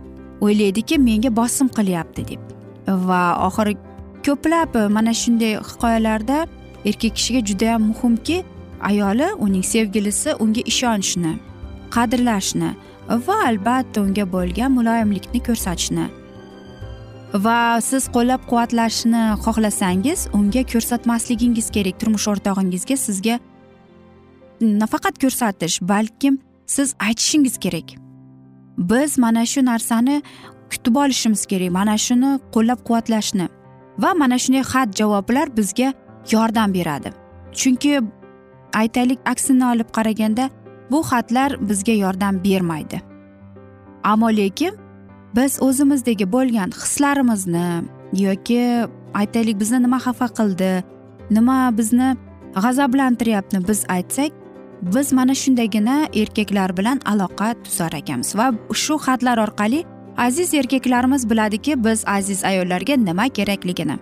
o'ylaydiki 0.42 0.98
menga 1.08 1.36
bosim 1.36 1.68
qilyapti 1.78 2.28
deb. 2.32 2.42
E, 2.88 2.92
va 2.92 3.22
oxiri 3.48 3.78
ko'plab 4.26 4.76
e, 4.76 4.88
mana 4.88 5.14
shunday 5.14 5.54
hikoyalarda 5.70 6.48
erkak 6.86 7.16
kishiga 7.18 7.46
judayam 7.46 7.82
muhimki 7.92 8.44
ayoli 8.82 9.28
uning 9.46 9.64
sevgilisi 9.64 10.34
unga 10.44 10.62
ishonishni 10.72 11.34
qadrlashni 11.96 12.70
va 13.28 13.36
albatta 13.50 14.02
unga 14.02 14.26
bo'lgan 14.36 14.72
muloyimlikni 14.78 15.40
ko'rsatishni 15.48 16.06
va 17.44 17.82
siz 17.82 18.08
qo'llab 18.16 18.46
quvvatlashni 18.50 19.24
xohlasangiz 19.44 20.28
unga 20.34 20.64
ko'rsatmasligingiz 20.72 21.70
kerak. 21.76 22.00
Turmush 22.00 22.28
o'rtog'ingizga 22.32 22.98
sizga 22.98 23.40
nafaqat 24.62 25.20
ko'rsatish 25.24 25.80
balkim 25.82 26.40
siz 26.66 26.96
aytishingiz 27.00 27.58
kerak. 27.58 27.96
Biz 28.78 29.18
mana 29.18 29.46
shu 29.46 29.66
narsani 29.66 30.22
kutib 30.72 30.96
olishimiz 30.96 31.46
kerak 31.46 31.72
mana 31.72 31.98
shuni 31.98 32.32
qo'llab 32.54 32.80
quvvatlashni 32.88 33.48
va 34.04 34.14
mana 34.22 34.38
shunday 34.44 34.64
xat 34.72 34.96
javoblar 35.00 35.58
bizga 35.58 35.94
yordam 36.32 36.74
beradi. 36.74 37.10
Chunki 37.60 38.02
aytaylik 38.74 39.20
aksini 39.26 39.66
olib 39.66 39.90
qaraganda 39.98 40.50
bu 40.92 41.00
xatlar 41.12 41.70
bizga 41.70 41.94
yordam 41.94 42.44
bermaydi. 42.44 43.02
Ammo 44.04 44.30
lekin 44.30 44.85
biz 45.36 45.62
o'zimizdagi 45.62 46.26
bo'lgan 46.36 46.70
hislarimizni 46.82 47.68
yoki 48.28 48.62
aytaylik 49.14 49.60
bizni 49.60 49.80
nima 49.86 50.00
xafa 50.06 50.28
qildi 50.38 50.72
nima 51.38 51.58
bizni 51.78 52.10
g'azablantiryapti 52.64 53.68
biz 53.70 53.86
aytsak 53.96 54.32
biz 54.96 55.14
mana 55.14 55.36
shundagina 55.36 55.98
erkaklar 56.22 56.78
bilan 56.78 57.00
aloqa 57.12 57.50
tuzar 57.64 57.94
ekanmiz 58.02 58.36
va 58.40 58.48
shu 58.84 58.96
xatlar 59.08 59.38
orqali 59.46 59.84
aziz 60.18 60.54
erkaklarimiz 60.54 61.30
biladiki 61.30 61.84
biz 61.84 62.04
aziz 62.08 62.44
ayollarga 62.44 62.96
nima 62.96 63.30
kerakligini. 63.30 63.98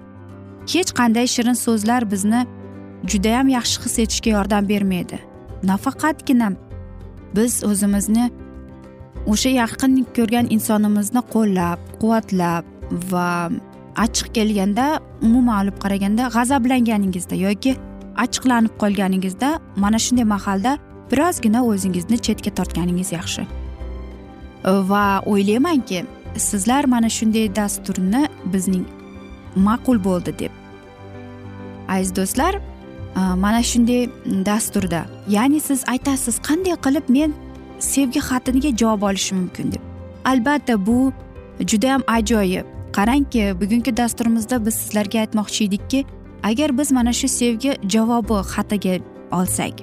Hech 0.74 0.92
qanday 1.00 1.28
shirin 1.28 1.54
so'zlar 1.54 2.12
bizni 2.12 2.48
judayam 3.12 3.48
yaxshi 3.48 3.86
his 3.86 4.00
etishga 4.00 4.30
yordam 4.30 4.70
bermaydi. 4.70 5.20
Nafaqatgina 5.64 6.52
biz 7.36 7.64
o'zimizni 7.64 8.32
o'sha 9.32 9.50
yaqin 9.62 9.94
ko'rgan 10.18 10.46
insonimizni 10.56 11.22
qo'llab 11.34 11.80
quvvatlab 12.02 12.64
va 13.12 13.30
achchiq 14.06 14.28
kelganda 14.38 14.86
umuman 15.28 15.56
olib 15.64 15.78
qaraganda 15.84 16.24
g'azablanganingizda 16.36 17.36
yoki 17.48 17.72
achchiqlanib 18.24 18.74
qolganingizda 18.82 19.50
mana 19.84 20.00
shunday 20.06 20.28
mahalda 20.36 20.72
birozgina 21.12 21.60
o'zingizni 21.70 22.18
chetga 22.26 22.52
tortganingiz 22.58 23.10
yaxshi. 23.18 23.44
Va 24.92 25.06
o'ylaymanki 25.32 26.00
sizlar 26.48 26.84
mana 26.94 27.10
shunday 27.18 27.56
dasturni 27.56 28.24
bizning 28.54 28.86
ma'qul 29.68 29.98
bo'ldi 30.08 30.32
deb. 30.42 30.54
Aziz 31.96 32.16
do'stlar 32.20 32.54
mana 33.46 33.62
shunday 33.72 34.10
dasturda 34.50 35.02
ya'ni 35.36 35.60
siz 35.70 35.80
aytasiz 35.94 36.36
qanday 36.48 36.76
qilib 36.86 37.06
men 37.18 37.32
sevgi 37.84 38.20
xatiniga 38.30 38.72
javob 38.82 39.02
olishi 39.10 39.36
mumkin 39.36 39.72
deb. 39.72 39.82
Albatta 40.26 40.86
bu 40.86 41.14
judayam 41.60 42.04
ajoyib. 42.08 42.66
Qarangki 42.98 43.44
bugungi 43.62 43.98
dasturimizda 43.98 44.66
biz 44.66 44.74
sizlarga 44.74 45.20
aytmoqchi 45.20 45.66
edikki 45.66 46.06
agar 46.44 46.78
biz 46.78 46.92
mana 46.92 47.14
shu 47.14 47.28
sevgi 47.28 47.72
javobi 47.94 48.38
xatiga 48.54 48.96
olsak 49.32 49.76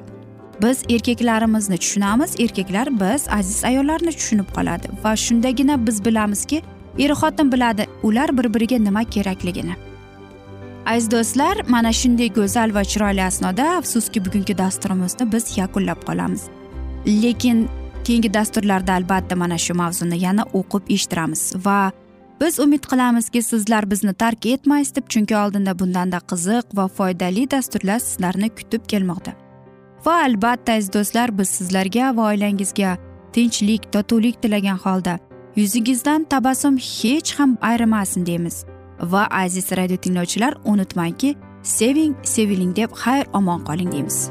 biz 0.62 0.83
erkaklarimizni 0.88 1.78
tushunamiz 1.78 2.40
erkaklar 2.40 3.00
biz 3.00 3.28
aziz 3.28 3.64
ayollarni 3.64 4.12
tushunib 4.12 4.48
qoladi 4.57 4.88
va 5.05 5.16
shundagina 5.16 5.87
biz 5.87 6.05
bilamizki 6.05 6.62
er 6.98 7.11
xotin 7.20 7.53
biladi 7.53 7.87
ular 8.03 8.38
bir 8.38 8.55
biriga 8.55 8.79
nima 8.79 9.05
kerakligini. 9.05 9.75
Aziz 10.87 11.11
do'stlar 11.11 11.57
mana 11.68 11.92
shunday 11.92 12.29
go'zal 12.38 12.75
va 12.75 12.83
chiroyli 12.85 13.22
asnoda 13.22 13.64
afsuski 13.77 14.25
bugungi 14.25 14.59
dasturimizni 14.59 15.33
biz 15.33 15.59
yakunlab 15.59 16.01
qolamiz. 16.09 16.42
Lekin 17.22 17.68
keyingi 18.05 18.35
dasturlarda 18.35 18.93
albatta 18.95 19.37
mana 19.37 19.59
shu 19.59 19.75
mavzuni 19.75 20.19
yana 20.27 20.45
o'qib 20.59 20.91
eshittiramiz 20.95 21.43
va 21.67 21.93
biz 22.41 22.59
umid 22.61 22.85
qilamizki 22.91 23.43
sizlar 23.43 23.91
bizni 23.91 24.15
tark 24.15 24.47
etmaysiz 24.47 24.95
deb 24.97 25.07
chunki 25.09 25.37
oldinda 25.37 25.79
bundanda 25.79 26.19
qiziq 26.31 26.77
va 26.79 26.89
foydali 26.89 27.51
dasturlar 27.51 27.99
sizlarni 27.99 28.49
kutib 28.49 28.87
kelmoqda. 28.93 29.33
Va 30.07 30.15
albatta 30.25 30.73
aziz 30.73 30.93
do'stlar 30.93 31.39
biz 31.39 31.49
sizlarga 31.49 32.17
va 32.17 32.29
oilangizga 32.33 32.97
tinchlik 33.33 33.93
totuvlik 33.93 34.43
tilagan 34.43 34.79
holda 34.85 35.19
yuzingizdan 35.57 36.25
tabassum 36.25 36.77
hech 36.77 37.35
ham 37.39 37.57
ayrimasin 37.61 38.27
deymiz. 38.27 38.65
Va 39.01 39.27
aziz 39.31 39.73
radio 39.73 39.97
tinglovchilar 39.97 40.55
unutmangki 40.65 41.35
seving 41.63 42.15
seviling 42.23 42.77
deb 42.77 42.91
xayr 43.03 43.27
omon 43.33 43.65
qoling 43.65 43.93
deymiz. 43.93 44.31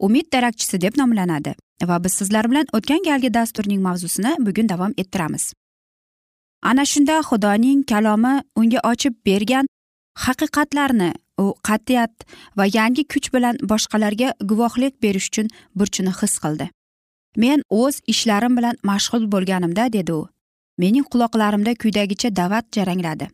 umid 0.00 0.32
darakchisi 0.32 0.80
deb 0.80 0.98
nomlanadi 1.00 1.54
va 1.88 2.04
biz 2.04 2.12
sizlar 2.12 2.50
bilan 2.50 2.66
o'tgan 2.76 3.02
galgi 3.08 3.34
dasturning 3.34 3.80
mavzusini 3.82 4.36
bugun 4.46 4.68
davom 4.68 4.92
ettiramiz. 4.96 5.52
Ana 6.62 6.84
shunda 6.84 7.20
xudoning 7.28 7.84
kalomi 7.90 8.34
unga 8.56 8.80
ochib 8.92 9.14
bergan 9.26 9.66
haqiqatlarni 10.24 11.10
u 11.38 11.54
qat'iyat 11.68 12.14
va 12.56 12.64
yangi 12.78 13.04
kuch 13.12 13.28
bilan 13.34 13.56
boshqalarga 13.70 14.28
guvohlik 14.50 15.02
berish 15.02 15.28
uchun 15.30 15.48
burchini 15.78 16.12
his 16.20 16.34
qildi. 16.44 16.66
Men 17.36 17.62
o'z 17.70 18.00
ishlarim 18.12 18.56
bilan 18.58 18.76
mashg'ul 18.90 19.24
bo'lganimda 19.32 19.92
dedi 19.92 20.12
u 20.12 20.22
mening 20.78 21.06
quloqlarimda 21.12 21.72
quyidagicha 21.82 22.28
da'vat 22.40 22.66
jarangladi. 22.76 23.26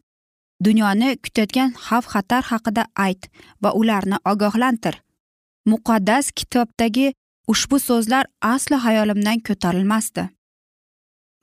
Dunyoni 0.66 1.08
kutayotgan 1.24 1.70
xavf 1.86 2.06
xatar 2.14 2.42
haqida 2.50 2.82
ayt 3.06 3.22
va 3.62 3.70
ularni 3.80 4.16
ogohlantir. 4.32 4.94
Muqaddas 5.66 6.30
kitobdagi 6.38 7.12
ushbu 7.52 7.78
so'zlar 7.78 8.24
aslo 8.40 8.76
hayolimdan 8.76 9.38
ko'tarilmasdi. 9.46 10.28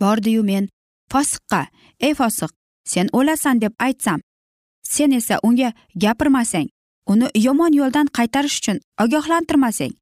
Bordiyu 0.01 0.43
men 0.43 0.69
fosiqqa 1.11 1.61
ey 1.99 2.13
fosiq 2.13 2.51
sen 2.85 3.07
o'lasan 3.13 3.61
deb 3.61 3.73
aytsam 3.79 4.19
sen 4.83 5.11
esa 5.11 5.39
unga 5.43 5.73
gapirmasang 5.95 6.69
uni 7.11 7.27
yomon 7.45 7.73
yo'ldan 7.79 8.07
qaytarish 8.17 8.57
uchun 8.61 8.77
ogohlantirmasang 9.03 9.93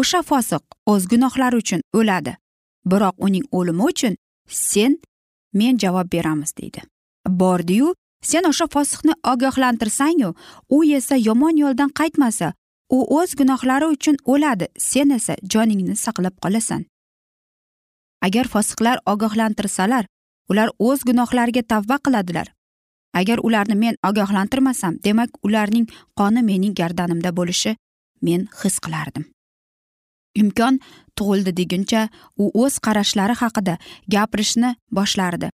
o'sha 0.00 0.20
fosiq 0.30 0.62
o'z 0.92 1.02
gunohlari 1.12 1.56
uchun 1.62 1.80
o'ladi. 1.98 2.32
Biroq 2.90 3.16
uning 3.26 3.44
o'limi 3.58 3.84
uchun 3.90 4.14
sen 4.48 4.98
men 5.52 5.78
javob 5.78 6.06
beramiz 6.12 6.52
deydi. 6.58 6.80
Bordiyu 7.40 7.94
sen 8.22 8.44
o'sha 8.50 8.66
fosiqni 8.74 9.14
ogohlantirsangu 9.32 10.30
u 10.76 10.84
esa 10.98 11.16
yomon 11.28 11.56
yo'ldan 11.62 11.90
qaytmasa 12.00 12.52
u 12.94 12.98
o'z 13.18 13.34
gunohlari 13.38 13.86
uchun 13.94 14.16
o'ladi. 14.32 14.66
Sen 14.78 15.10
esa 15.18 15.34
joningni 15.52 15.96
saqlab 16.04 16.34
qolasan. 16.44 16.82
Agar 18.26 18.46
fosiqlar 18.54 18.98
ogohlantirsalar 19.12 20.04
ular 20.50 20.68
o'z 20.78 21.00
gunohlariga 21.08 21.62
tavba 21.72 21.96
qiladilar. 22.04 22.48
Agar 23.20 23.38
ularni 23.46 23.76
men 23.84 23.94
ogohlantirmasam 24.08 24.98
demak 25.06 25.30
ularning 25.46 25.86
qoni 26.18 26.42
mening 26.50 26.74
gardanimda 26.80 27.30
bo'lishi 27.38 27.76
men 28.26 28.48
his 28.62 28.76
qilardim. 28.84 29.24
Imkon 30.42 30.80
tug'ildi 31.18 31.52
deguncha 31.60 32.08
u 32.42 32.44
o'z 32.62 32.78
qarashlari 32.86 33.34
haqida 33.42 33.74
gapirishni 34.14 34.70
boshlardi. 34.98 35.48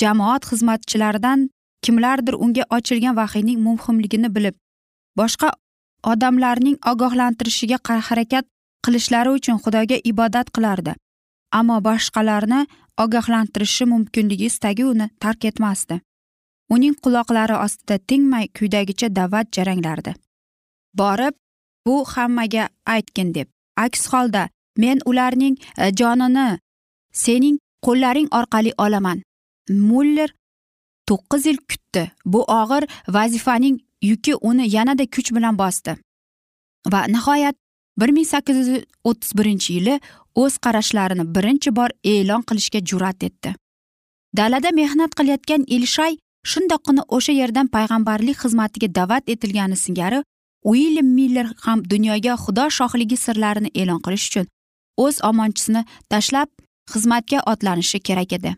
Jamoat 0.00 0.42
xizmatchilaridan 0.50 1.48
kimlardir 1.84 2.34
unga 2.44 2.64
ochilgan 2.76 3.16
vahiyning 3.20 3.58
muhimligini 3.68 4.30
bilib 4.36 4.56
boshqa 5.20 5.48
odamlarning 6.12 6.76
ogohlantirishiga 6.90 7.78
harakat 8.08 8.44
qilishlari 8.84 9.30
uchun 9.38 9.58
xudoga 9.64 9.96
ibodat 10.10 10.50
qilardi. 10.56 10.92
Ammo 11.52 11.78
boshqalarni 11.86 12.66
ogohlantirishi 13.04 13.84
mumkinligi 13.92 14.46
istagi 14.50 14.84
uni 14.84 15.10
tark 15.20 15.44
etmasdi. 15.44 16.00
Uning 16.74 16.94
quloqlari 17.04 17.56
ostida 17.64 17.98
tingmay 17.98 18.46
quyidagicha 18.56 19.08
da'vat 19.18 19.52
jaranglardi. 19.56 20.12
Borib 20.98 21.34
bu 21.86 22.04
hammaga 22.12 22.68
aytgin 22.94 23.34
deb. 23.34 23.48
Aks 23.76 24.08
holda 24.12 24.48
men 24.78 24.98
ularning 25.10 25.56
e, 25.78 25.90
jonini 25.98 26.58
sening 27.12 27.58
qo'llaring 27.86 28.28
orqali 28.38 28.72
olaman. 28.84 29.22
Muller 29.70 30.30
to'qqiz 31.08 31.46
yil 31.46 31.58
kutdi. 31.70 32.10
Bu 32.24 32.40
og'ir 32.60 32.88
vazifaning 33.16 33.76
yuki 34.02 34.34
uni 34.34 34.74
yanada 34.76 35.06
kuch 35.06 35.30
bilan 35.36 35.58
bosdi. 35.58 35.96
Va 36.92 37.06
nihoyat 37.06 37.56
bir 38.00 38.08
ming 38.08 38.26
sakkiz 38.26 38.56
yuz 38.68 38.84
o'ttiz 39.04 39.32
birinchi 39.38 39.72
yili 39.72 40.00
o'z 40.34 40.58
qarashlarini 40.64 41.24
birinchi 41.34 41.76
bor 41.76 41.90
e'lon 42.04 42.42
qilishga 42.48 42.80
jur'at 42.90 43.24
etdi. 43.28 43.54
Dalada 44.36 44.70
mehnat 44.80 45.12
qilayotgan 45.18 45.62
ilshay 45.76 46.18
shundoqqina 46.50 47.02
o'sha 47.16 47.32
yerdan 47.40 47.66
payg'ambarlik 47.76 48.36
xizmatiga 48.42 48.88
da'vat 48.98 49.24
etilgani 49.34 49.76
singari 49.84 50.22
uilyam 50.70 51.08
miller 51.18 51.46
ham 51.64 51.78
dunyoga 51.92 52.34
xudo 52.44 52.64
shohligi 52.78 53.16
sirlarini 53.24 53.70
e'lon 53.80 54.00
qilish 54.06 54.26
uchun 54.28 54.46
o'z 55.04 55.16
omonchisini 55.30 55.82
tashlab 56.12 56.48
xizmatga 56.92 57.38
otlanishi 57.52 57.98
kerak 58.08 58.32
edi. 58.38 58.56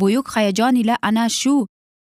Buyuk 0.00 0.28
hayajon 0.34 0.74
ila 0.82 0.94
ana 1.08 1.28
shu 1.40 1.54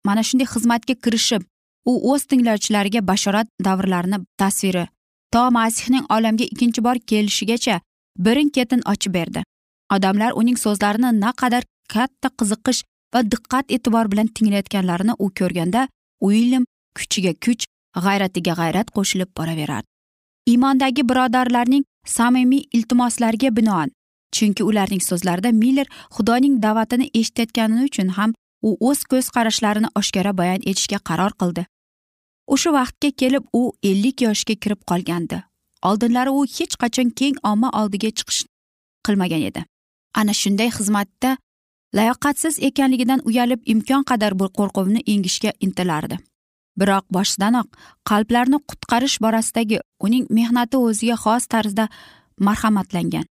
mana 0.07 0.23
shunday 0.27 0.47
xizmatga 0.53 0.95
kirishib 1.03 1.41
u 1.85 2.13
o'z 2.13 2.25
tinglovchilariga 2.31 3.01
bashorat 3.07 3.47
davrlarini 3.65 4.19
tasviri. 4.37 4.87
To 5.33 5.51
masihning 5.51 6.05
olamga 6.15 6.43
ikkinchi 6.43 6.83
bor 6.83 6.97
kelishigacha 7.11 7.79
birin 8.25 8.49
ketin 8.49 8.81
ochib 8.93 9.13
berdi. 9.13 9.43
Odamlar 9.95 10.31
uning 10.41 10.57
so'zlarini 10.65 11.11
naqadar 11.19 11.63
katta 11.93 12.29
qiziqish 12.39 12.83
va 13.13 13.21
diqqat 13.31 13.65
e'tibor 13.75 14.11
bilan 14.11 14.27
tinglayotganlarini 14.35 15.13
u 15.19 15.29
ko'rganda 15.39 15.87
uilyam 16.27 16.63
kuchiga 16.97 17.33
kuch 17.45 17.65
g'ayratiga 18.05 18.53
g'ayrat 18.59 18.93
qo'shilib 18.95 19.29
boraverardi. 19.37 19.87
Iymondagi 20.51 21.09
birodarlarning 21.09 21.83
samimiy 22.17 22.63
iltimoslariga 22.77 23.55
binoan 23.57 23.89
chunki 24.35 24.63
ularning 24.69 25.03
so'zlarida 25.09 25.51
miller 25.63 25.87
xudoning 26.15 26.55
da'vatini 26.65 27.09
eshitayotgani 27.19 27.85
uchun 27.89 28.09
ham 28.17 28.33
u 28.67 28.77
o'z 28.89 29.03
ko'z 29.11 29.29
qarashlarini 29.35 29.89
oshkora 29.99 30.33
bayon 30.39 30.61
etishga 30.71 30.99
qaror 31.09 31.33
qildi. 31.41 31.65
O'sha 32.53 32.71
vaqtga 32.79 33.09
kelib 33.21 33.43
u 33.59 33.61
ellik 33.89 34.21
yoshga 34.27 34.55
kirib 34.63 34.81
qolgandi. 34.91 35.43
Oldinlari 35.89 36.31
u 36.39 36.43
hech 36.55 36.75
qachon 36.83 37.09
keng 37.19 37.37
omma 37.51 37.69
oldiga 37.79 38.09
chiqish 38.17 38.43
qilmagan 39.05 39.43
edi. 39.49 39.65
Ana 40.19 40.33
shunday 40.41 40.69
xizmatda 40.77 41.37
layoqatsiz 41.97 42.59
ekanligidan 42.69 43.21
uyalib 43.29 43.61
imkon 43.73 44.03
qadar 44.09 44.39
bu 44.39 44.49
qo'rquvni 44.57 45.01
yengishga 45.11 45.51
intilardi. 45.65 46.17
Biroq 46.79 47.05
boshidanoq 47.15 47.67
qalblarni 48.09 48.59
qutqarish 48.69 49.17
borasidagi 49.25 49.79
uning 50.05 50.25
mehnati 50.37 50.77
o'ziga 50.77 51.17
xos 51.23 51.45
tarzda 51.53 51.87
marhamatlangan. 52.47 53.25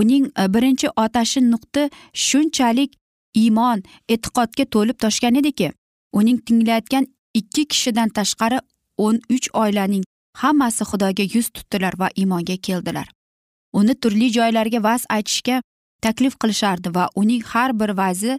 Uning 0.00 0.24
e, 0.38 0.44
birinchi 0.54 0.88
otashi 1.04 1.40
nuqti 1.52 1.88
shunchalik 2.26 2.90
iymon 3.34 3.82
e'tiqodga 4.08 4.64
to'lib 4.74 4.98
toshgan 5.04 5.38
ediki. 5.40 5.72
Uning 6.12 6.38
tinglayotgan 6.46 7.06
ikki 7.34 7.64
kishidan 7.72 8.08
tashqari 8.16 8.58
o'n 8.98 9.20
uch 9.34 9.48
oilaning 9.62 10.04
hammasi 10.42 10.84
xudoga 10.90 11.24
yuz 11.34 11.48
tutdilar 11.50 11.94
va 11.98 12.08
iymonga 12.16 12.56
keldilar. 12.56 13.08
Uni 13.72 13.94
turli 13.94 14.28
joylarga 14.36 14.82
vaz 14.82 15.04
aytishga 15.08 15.62
taklif 16.04 16.34
qilishardi 16.40 16.94
va 16.94 17.08
uning 17.16 17.42
har 17.52 17.70
bir 17.80 17.96
vazi 18.00 18.38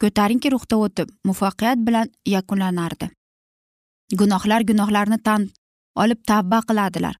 ko'tarinki 0.00 0.52
ruhda 0.54 0.76
o'tib 0.84 1.08
muvaffaqiyat 1.28 1.78
bilan 1.86 2.08
yakunlanardi. 2.26 3.10
Gunohlar 4.20 4.62
gunohlarni 4.70 5.18
tan 5.26 5.50
olib 6.02 6.20
tavba 6.30 6.62
qiladilar. 6.68 7.14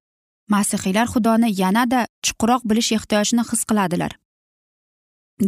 Masihiylar 0.48 1.06
xudoni 1.14 1.48
yanada 1.60 2.06
chuqurroq 2.26 2.62
bilish 2.70 2.92
ehtiyojini 2.96 3.44
his 3.50 3.62
qiladilar. 3.70 4.12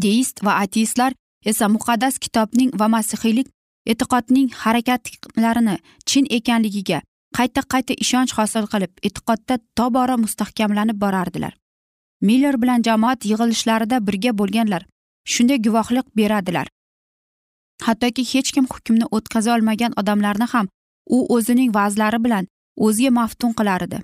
Deist 0.03 0.44
va 0.44 0.53
ateistlar 0.64 1.12
esa 1.51 1.69
muqaddas 1.75 2.19
kitobning 2.25 2.71
va 2.81 2.87
masihiylik 2.95 3.49
e'tiqodning 3.93 4.49
harakatlarini 4.63 5.77
chin 6.09 6.25
ekanligiga 6.39 6.99
qayta 7.37 7.61
qayta 7.73 7.95
ishonch 8.05 8.33
hosil 8.39 8.65
qilib 8.73 8.93
e'tiqodda 9.07 9.59
tobora 9.79 10.17
mustahkamlanib 10.25 10.99
borardilar. 11.05 11.55
Miller 12.29 12.57
bilan 12.63 12.81
jamoat 12.89 13.21
yig'ilishlarida 13.31 13.97
birga 14.07 14.33
bo'lganlar 14.41 14.83
shunday 15.33 15.59
guvohlik 15.67 16.07
beradilar. 16.19 16.67
Hattoki 17.87 18.23
hech 18.33 18.51
kim 18.55 18.67
hukmni 18.73 19.07
o'tkaza 19.17 19.55
olmagan 19.57 19.93
odamlarni 20.01 20.47
ham 20.53 20.67
u 21.17 21.19
o'zining 21.37 21.71
va'zlari 21.79 22.25
bilan 22.25 22.45
o'ziga 22.87 23.11
maftun 23.21 23.53
qilar 23.59 23.87
edi 23.87 23.99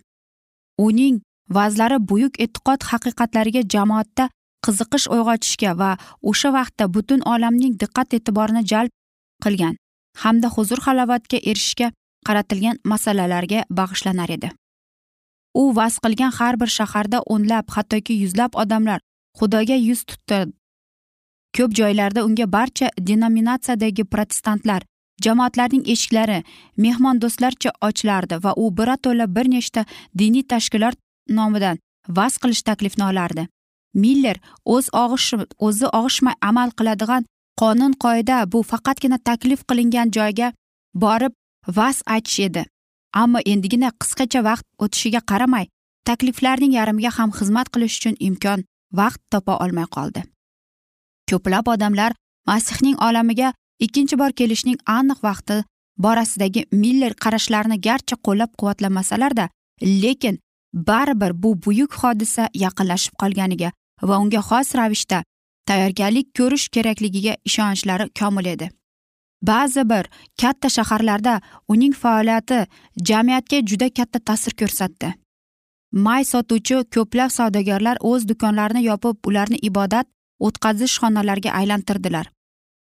uning 0.86 1.16
va'zlari 1.56 1.98
buyuk 2.10 2.34
e'tiqod 2.44 2.86
haqiqatlariga 2.90 3.62
jamoatda 3.74 4.28
qiziqish 4.66 5.06
uyg'otishga 5.14 5.72
va 5.82 5.90
o'sha 6.30 6.50
vaqtda 6.56 6.84
butun 6.94 7.20
olamning 7.34 7.74
diqqat 7.82 8.16
e'tiborini 8.18 8.62
jalb 8.72 8.90
qilgan 9.44 9.74
hamda 10.22 10.48
huzur 10.56 10.80
halovatga 10.86 11.38
erishishga 11.50 11.88
qaratilgan 12.26 12.76
masalalarga 12.92 13.64
bag'ishlanar 13.78 14.30
edi. 14.36 14.50
U 15.54 15.62
vaz 15.78 15.98
qilgan 16.04 16.32
har 16.38 16.54
bir 16.60 16.70
shaharda 16.78 17.18
o'nlab 17.34 17.66
hattoki 17.76 18.14
yuzlab 18.22 18.52
odamlar 18.62 19.00
xudoga 19.38 19.76
yuz 19.88 20.04
tutdi. 20.10 20.40
Ko'p 21.56 21.74
joylarda 21.80 22.24
unga 22.28 22.46
barcha 22.56 22.88
denominatsiyadagi 23.08 24.04
protestantlar 24.12 24.82
jamoatlarning 25.24 25.84
eshiklari 25.94 26.38
mehmondo'stlarcha 26.84 27.70
ochilardi 27.88 28.36
va 28.44 28.52
u 28.62 28.70
birato'la 28.78 29.26
bir 29.36 29.50
nechta 29.54 29.84
diniy 30.18 30.44
tashkilot 30.52 30.96
nomidan 31.38 31.82
vaz 32.18 32.38
qilish 32.42 32.62
taklifini 32.68 33.04
olardi. 33.12 33.46
Miller 33.94 34.36
o'z 34.64 34.88
og'ishi 35.02 35.36
o'zi 35.66 35.86
og'ishmay 35.98 36.34
amal 36.50 36.70
qiladigan 36.78 37.24
qonun 37.60 37.92
qoida 38.04 38.36
bu 38.52 38.62
faqatgina 38.70 39.18
taklif 39.28 39.60
qilingan 39.68 40.08
joyga 40.16 40.52
borib 40.94 41.32
vaz 41.76 42.02
aytish 42.06 42.40
edi. 42.48 42.64
Ammo 43.22 43.38
endigina 43.52 43.90
qisqacha 44.00 44.40
vaqt 44.48 44.66
o'tishiga 44.84 45.20
qaramay 45.30 45.66
takliflarning 46.08 46.72
yarmiga 46.78 47.10
ham 47.18 47.30
xizmat 47.38 47.68
qilish 47.74 47.96
uchun 47.98 48.16
imkon 48.28 48.60
vaqt 49.00 49.20
topa 49.30 49.54
olmay 49.64 49.86
qoldi. 49.96 50.22
Ko'plab 51.30 51.66
odamlar 51.74 52.12
masihning 52.46 52.96
olamiga 53.08 53.52
ikkinchi 53.86 54.18
bor 54.22 54.32
kelishning 54.40 54.78
aniq 54.98 55.18
vaqti 55.28 55.56
borasidagi 56.04 56.62
miller 56.82 57.12
qarashlarini 57.24 57.78
garchi 57.88 58.14
qo'llab 58.26 58.50
quvvatlamasalarda 58.58 59.48
lekin 60.02 60.38
baribir 60.88 61.32
bu 61.42 61.50
buyuk 61.64 61.92
hodisa 62.02 62.48
yaqinlashib 62.64 63.14
qolganiga 63.22 63.70
va 64.08 64.18
unga 64.22 64.42
xos 64.48 64.74
ravishda 64.78 65.22
tayyorgarlik 65.68 66.28
ko'rish 66.38 66.68
kerakligiga 66.74 67.34
ishonchlari 67.48 68.06
komil 68.18 68.46
edi. 68.54 68.70
Ba'zi 69.42 69.82
bir 69.90 70.04
katta 70.40 70.68
shaharlarda 70.76 71.40
uning 71.68 71.94
faoliyati 72.02 72.66
jamiyatga 73.08 73.58
juda 73.70 73.88
katta 73.98 74.18
ta'sir 74.18 74.52
ko'rsatdi. 74.60 75.14
May 75.92 76.24
sotuvchi 76.32 76.76
ko'plab 76.94 77.30
savdogarlar 77.38 77.96
o'z 78.10 78.28
do'konlarini 78.30 78.82
yopib 78.90 79.16
ularni 79.28 79.58
ibodat 79.68 80.06
o'tkazish 80.46 80.96
xonalariga 81.02 81.50
aylantirdilar. 81.60 82.26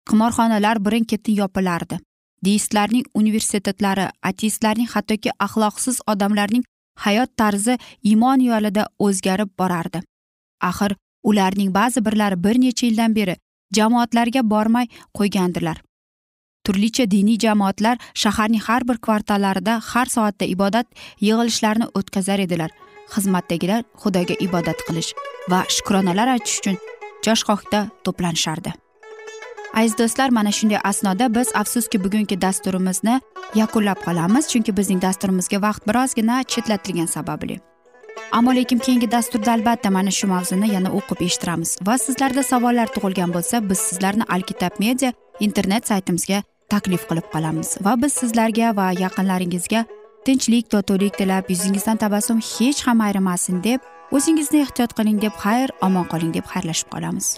Qimorxonalar 0.10 0.82
birin 0.86 1.06
ketin 1.12 1.36
yopilardi. 1.42 2.00
Deistlarning 2.46 3.06
universitetlari 3.22 4.06
ateistlarning 4.30 4.90
hattoki 4.94 5.32
axloqsiz 5.46 6.02
odamlarning 6.12 6.64
hayot 7.06 7.32
tarzi 7.38 7.78
iymon 8.04 8.40
yo'lida 8.50 8.88
o'zgarib 9.00 9.52
borardi. 9.60 10.02
Axir 10.62 10.96
ularning 11.24 11.74
ba'zi 11.74 12.06
birlari 12.06 12.44
bir 12.44 12.62
necha 12.62 12.88
yildan 12.88 13.16
beri 13.16 13.38
jamoatlarga 13.76 14.50
bormay 14.50 14.88
qo'ygandilar 15.18 15.82
turlicha 16.70 17.06
diniy 17.12 17.40
jamoatlar 17.42 17.98
shaharning 18.14 18.62
har 18.62 18.84
bir 18.88 18.98
kvartallarida 19.06 19.80
har 19.92 20.06
soatda 20.16 20.46
ibodat 20.46 20.88
yig'ilishlarini 21.22 21.88
o'tkazar 21.98 22.40
edilar. 22.46 22.70
Xizmatdagilar 23.14 23.82
xudoga 24.02 24.36
ibodat 24.46 24.84
qilish 24.88 25.10
va 25.52 25.64
shukronalar 25.76 26.28
aytish 26.36 26.60
uchun 26.60 26.78
joshqoqda 27.26 27.80
to'planishardi. 28.06 28.74
Aziz 29.80 29.98
do'stlar 30.02 30.30
mana 30.38 30.52
shunday 30.58 30.80
asnoda 30.92 31.26
biz 31.38 31.50
afsuski 31.62 32.04
bugungi 32.04 32.42
dasturimizni 32.46 33.16
yakunlab 33.62 34.00
qolamiz 34.06 34.46
chunki 34.52 34.78
bizning 34.80 35.02
dasturimizga 35.02 35.62
vaqt 35.68 35.88
birozgina 35.90 36.44
chetlatilgani 36.44 37.08
sababli. 37.18 37.60
Ammo 38.32 38.56
lekin 38.56 38.80
keyingi 38.86 39.12
dasturda 39.12 39.52
albatta 39.54 39.90
mana 39.90 40.12
shu 40.12 40.28
mavzuni 40.28 40.74
yana 40.76 40.90
o'qib 41.00 41.20
eshittiramiz. 41.28 41.78
Va 41.88 41.98
sizlarda 42.06 42.44
savollar 42.52 42.88
tug'ilgan 42.96 43.34
bo'lsa 43.36 43.62
biz 43.70 43.80
sizlarni 43.90 44.26
alkitab 44.36 44.80
media 44.86 45.14
internet 45.48 45.88
saytimizga 45.92 46.44
taklif 46.74 47.08
qilib 47.10 47.28
qolamiz. 47.34 47.78
Va 47.86 47.94
biz 48.04 48.14
sizlarga 48.22 48.76
va 48.80 48.88
yaqinlaringizga 49.04 49.86
tinchlik 50.26 50.70
totuvlik 50.74 51.18
tilab 51.18 51.50
yuzingizdan 51.50 51.98
tabassum 52.04 52.40
hech 52.54 52.82
ham 52.88 53.02
ayrimasin 53.08 53.64
deb 53.64 53.80
o'zingizni 54.16 54.62
ehtiyot 54.66 54.94
qiling 54.98 55.22
deb 55.26 55.36
xayr 55.44 55.70
omon 55.88 56.06
qoling 56.12 56.34
deb 56.38 56.46
xayrlashib 56.54 56.90
qolamiz. 56.96 57.38